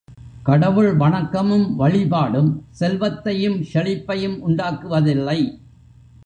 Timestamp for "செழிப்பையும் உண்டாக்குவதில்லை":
3.73-5.39